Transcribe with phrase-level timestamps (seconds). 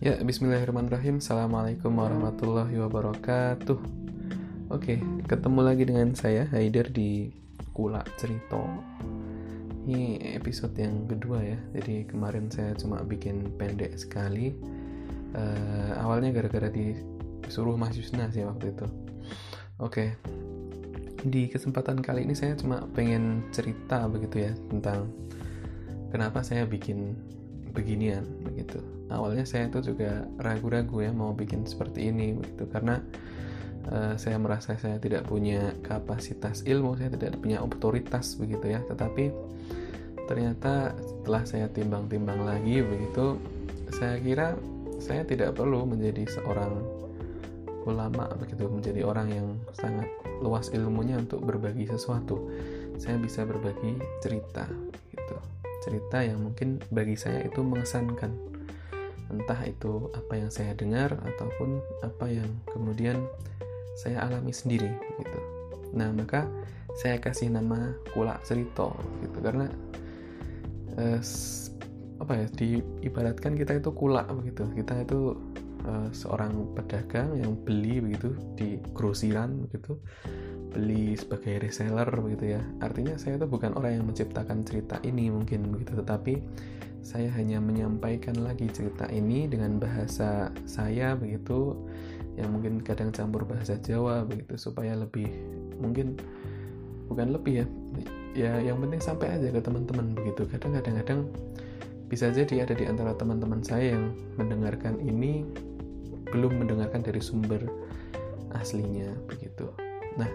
[0.00, 1.20] Ya, bismillahirrahmanirrahim.
[1.20, 3.76] Assalamualaikum warahmatullahi wabarakatuh.
[4.72, 4.96] Oke,
[5.28, 7.28] ketemu lagi dengan saya Haider di
[7.76, 8.64] Kula Cerito.
[9.84, 11.60] Ini episode yang kedua ya.
[11.76, 14.56] Jadi kemarin saya cuma bikin pendek sekali.
[15.36, 18.88] Uh, awalnya gara-gara disuruh Mas Yusna sih waktu itu.
[19.84, 20.16] Oke.
[21.28, 25.12] Di kesempatan kali ini saya cuma pengen cerita begitu ya tentang
[26.08, 27.20] kenapa saya bikin
[27.70, 28.78] beginian begitu.
[29.10, 32.66] Awalnya saya itu juga ragu-ragu ya mau bikin seperti ini begitu.
[32.70, 33.02] Karena
[33.90, 38.80] uh, saya merasa saya tidak punya kapasitas ilmu saya tidak punya otoritas begitu ya.
[38.86, 39.30] Tetapi
[40.30, 43.34] ternyata setelah saya timbang-timbang lagi begitu
[43.90, 44.54] saya kira
[45.02, 46.70] saya tidak perlu menjadi seorang
[47.88, 48.68] ulama begitu.
[48.68, 50.06] Menjadi orang yang sangat
[50.38, 52.46] luas ilmunya untuk berbagi sesuatu.
[53.00, 54.68] Saya bisa berbagi cerita
[55.80, 58.32] cerita yang mungkin bagi saya itu mengesankan.
[59.30, 63.24] Entah itu apa yang saya dengar ataupun apa yang kemudian
[63.94, 65.40] saya alami sendiri gitu.
[65.94, 66.46] Nah maka
[66.98, 68.90] saya kasih nama kulak cerita
[69.22, 69.38] gitu.
[69.38, 69.66] Karena
[70.98, 71.20] eh,
[72.20, 74.66] apa ya diibaratkan kita itu kulak begitu.
[74.74, 75.38] Kita itu
[75.86, 79.94] eh, seorang pedagang yang beli begitu di grosiran begitu
[80.70, 82.62] beli sebagai reseller begitu ya.
[82.80, 86.40] Artinya saya itu bukan orang yang menciptakan cerita ini mungkin begitu tetapi
[87.00, 91.74] saya hanya menyampaikan lagi cerita ini dengan bahasa saya begitu
[92.36, 95.28] yang mungkin kadang campur bahasa Jawa begitu supaya lebih
[95.80, 96.16] mungkin
[97.10, 97.66] bukan lebih ya.
[98.30, 100.46] Ya yang penting sampai aja ke teman-teman begitu.
[100.46, 101.26] Kadang kadang
[102.06, 105.42] bisa jadi ada di antara teman-teman saya yang mendengarkan ini
[106.30, 107.58] belum mendengarkan dari sumber
[108.54, 109.66] aslinya begitu.
[110.14, 110.30] Nah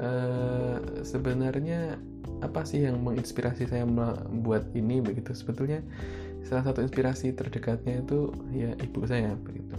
[0.00, 1.98] uh, sebenarnya
[2.42, 5.32] apa sih yang menginspirasi saya membuat ini begitu?
[5.32, 5.84] Sebetulnya
[6.44, 9.76] salah satu inspirasi terdekatnya itu ya ibu saya begitu.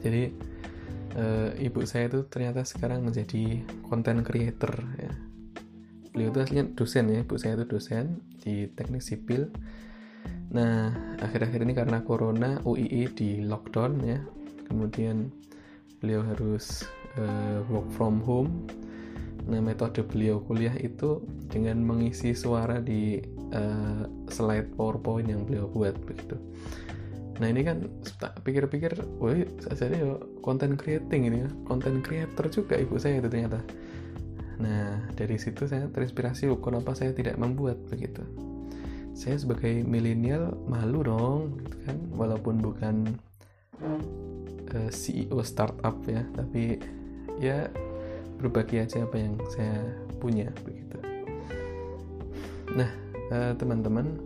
[0.00, 0.22] Jadi
[1.18, 5.12] uh, ibu saya itu ternyata sekarang menjadi content creator ya.
[6.10, 7.22] Beliau itu aslinya dosen ya.
[7.22, 9.52] Ibu saya itu dosen di teknik sipil.
[10.50, 10.90] Nah
[11.22, 14.18] akhir-akhir ini karena corona UII di lockdown ya.
[14.66, 15.30] Kemudian
[16.00, 16.82] beliau harus
[17.20, 18.66] uh, work from home
[19.48, 23.22] Nah, metode beliau kuliah itu dengan mengisi suara di
[23.56, 26.36] uh, slide PowerPoint yang beliau buat begitu.
[27.40, 27.88] Nah, ini kan
[28.44, 33.64] pikir-pikir, woi, saya yo content creating ini ya, content creator juga ibu saya itu ternyata.
[34.60, 38.20] Nah, dari situ saya terinspirasi, oh, kenapa saya tidak membuat begitu.
[39.16, 43.16] Saya sebagai milenial malu dong, gitu kan, walaupun bukan
[43.80, 46.76] uh, eh, CEO startup ya, tapi
[47.40, 47.72] ya
[48.40, 49.84] berbagi aja apa yang saya
[50.16, 50.98] punya begitu.
[52.74, 52.90] Nah,
[53.30, 54.16] eh, teman-teman,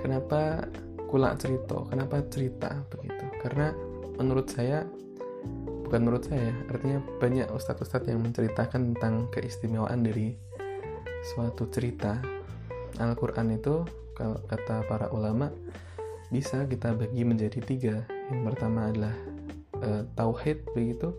[0.00, 0.64] kenapa
[1.06, 1.84] kulak cerita?
[1.92, 3.24] Kenapa cerita begitu?
[3.44, 3.70] Karena
[4.16, 4.88] menurut saya
[5.86, 10.34] bukan menurut saya, artinya banyak ustadz-ustadz yang menceritakan tentang keistimewaan dari
[11.30, 12.18] suatu cerita.
[12.98, 13.86] Al-Quran itu,
[14.18, 15.54] kalau kata para ulama,
[16.34, 17.96] bisa kita bagi menjadi tiga.
[18.34, 19.14] Yang pertama adalah
[19.78, 21.14] e, tauhid begitu,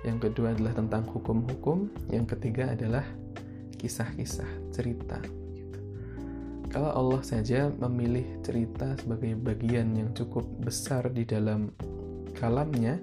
[0.00, 3.04] yang kedua adalah tentang hukum-hukum, yang ketiga adalah
[3.76, 5.20] kisah-kisah cerita.
[6.70, 11.74] Kalau Allah saja memilih cerita sebagai bagian yang cukup besar di dalam
[12.38, 12.96] kalamnya,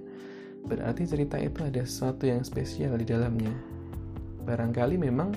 [0.65, 3.51] berarti cerita itu ada sesuatu yang spesial di dalamnya.
[4.47, 5.35] Barangkali memang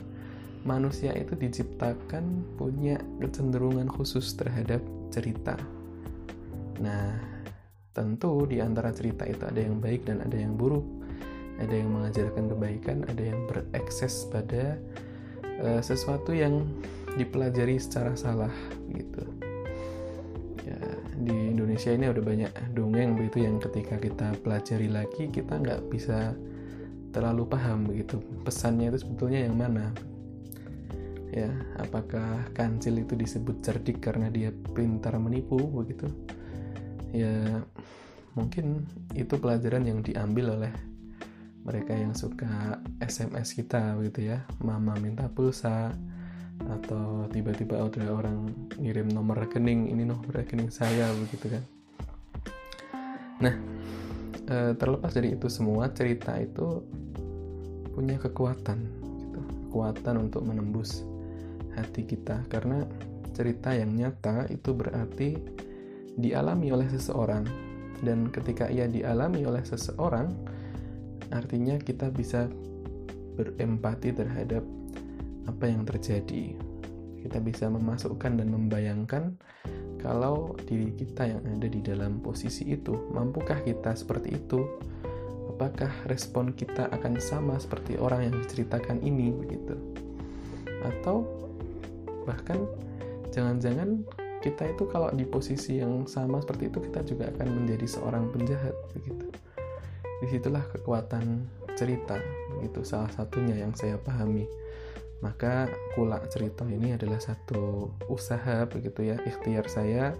[0.62, 4.78] manusia itu diciptakan punya kecenderungan khusus terhadap
[5.10, 5.58] cerita.
[6.78, 7.18] Nah,
[7.90, 10.99] tentu di antara cerita itu ada yang baik dan ada yang buruk
[11.60, 14.80] ada yang mengajarkan kebaikan, ada yang berekses pada
[15.60, 16.64] uh, sesuatu yang
[17.14, 18.52] dipelajari secara salah
[18.90, 19.24] gitu.
[20.64, 20.80] Ya,
[21.20, 26.36] di Indonesia ini ada banyak dongeng begitu yang ketika kita pelajari lagi kita nggak bisa
[27.10, 29.90] terlalu paham begitu pesannya itu sebetulnya yang mana
[31.30, 36.10] ya apakah kancil itu disebut cerdik karena dia pintar menipu begitu
[37.14, 37.62] ya
[38.34, 40.72] mungkin itu pelajaran yang diambil oleh
[41.64, 44.44] mereka yang suka SMS kita gitu ya.
[44.64, 45.92] Mama minta pulsa
[46.60, 51.64] atau tiba-tiba ada orang ngirim nomor rekening ini nomor rekening saya begitu kan.
[53.40, 53.54] Nah
[54.44, 56.84] e, terlepas dari itu semua cerita itu
[57.92, 58.78] punya kekuatan
[59.24, 59.40] gitu.
[59.68, 61.04] Kekuatan untuk menembus
[61.76, 62.44] hati kita.
[62.52, 62.84] Karena
[63.32, 65.36] cerita yang nyata itu berarti
[66.16, 67.44] dialami oleh seseorang.
[68.00, 70.32] Dan ketika ia dialami oleh seseorang
[71.30, 72.50] artinya kita bisa
[73.38, 74.62] berempati terhadap
[75.46, 76.54] apa yang terjadi.
[77.20, 79.36] Kita bisa memasukkan dan membayangkan
[80.00, 84.64] kalau diri kita yang ada di dalam posisi itu mampukah kita seperti itu?
[85.52, 89.76] Apakah respon kita akan sama seperti orang yang diceritakan ini begitu?
[90.80, 91.28] Atau
[92.24, 92.64] bahkan
[93.28, 94.00] jangan-jangan
[94.40, 98.72] kita itu kalau di posisi yang sama seperti itu kita juga akan menjadi seorang penjahat
[98.96, 99.28] begitu
[100.20, 102.20] di situlah kekuatan cerita
[102.60, 104.44] itu salah satunya yang saya pahami.
[105.20, 110.16] Maka kulak cerita ini adalah satu usaha begitu ya ikhtiar saya.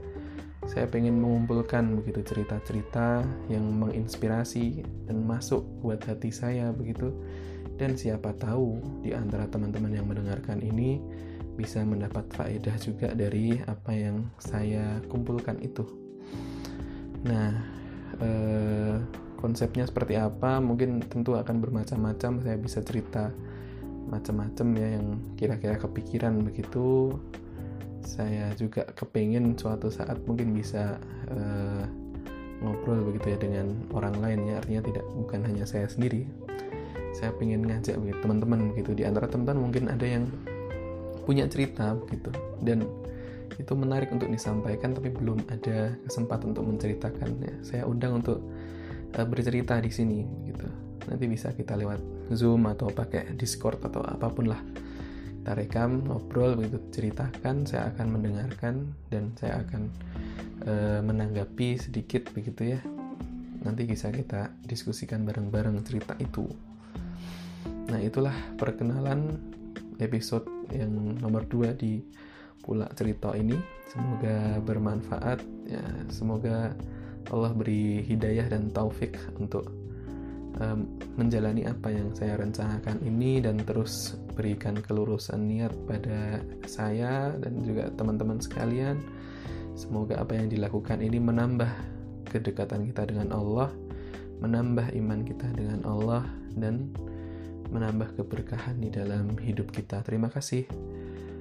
[0.69, 7.17] Saya pengen mengumpulkan begitu cerita-cerita yang menginspirasi dan masuk buat hati saya begitu.
[7.81, 11.01] Dan siapa tahu di antara teman-teman yang mendengarkan ini
[11.57, 15.89] bisa mendapat faedah juga dari apa yang saya kumpulkan itu.
[17.25, 17.57] Nah
[18.21, 19.01] eh,
[19.41, 23.33] konsepnya seperti apa mungkin tentu akan bermacam-macam saya bisa cerita
[24.11, 25.07] macam-macam ya yang
[25.39, 27.17] kira-kira kepikiran begitu.
[28.01, 30.99] Saya juga kepingin suatu saat mungkin bisa
[31.31, 31.85] uh,
[32.61, 36.27] ngobrol begitu ya dengan orang lain ya artinya tidak bukan hanya saya sendiri.
[37.15, 40.27] Saya ingin ngajak begitu teman-teman begitu di antara teman-teman mungkin ada yang
[41.25, 42.35] punya cerita begitu.
[42.61, 42.83] Dan
[43.61, 48.41] itu menarik untuk disampaikan tapi belum ada kesempatan untuk menceritakan ya saya undang untuk
[49.17, 50.67] uh, bercerita di sini gitu.
[51.09, 54.61] Nanti bisa kita lewat zoom atau pakai discord atau apa pun lah.
[55.41, 59.83] Kita rekam ngobrol begitu ceritakan saya akan mendengarkan dan saya akan
[60.69, 62.81] uh, menanggapi sedikit begitu ya.
[63.61, 66.49] Nanti bisa kita diskusikan bareng-bareng cerita itu.
[67.89, 69.41] Nah itulah perkenalan
[69.99, 72.01] episode yang nomor 2 di
[72.61, 73.57] pula cerita ini.
[73.91, 75.83] Semoga bermanfaat ya
[76.13, 76.77] semoga
[77.29, 79.69] Allah beri hidayah dan taufik untuk
[80.59, 80.89] um,
[81.21, 87.93] menjalani apa yang saya rencanakan ini dan terus berikan kelurusan niat pada saya dan juga
[87.95, 89.01] teman-teman sekalian.
[89.77, 91.71] Semoga apa yang dilakukan ini menambah
[92.29, 93.69] kedekatan kita dengan Allah,
[94.45, 96.25] menambah iman kita dengan Allah
[96.57, 96.91] dan
[97.71, 100.03] menambah keberkahan di dalam hidup kita.
[100.03, 100.67] Terima kasih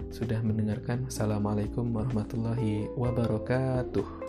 [0.10, 1.10] sudah mendengarkan.
[1.10, 4.29] Assalamualaikum warahmatullahi wabarakatuh.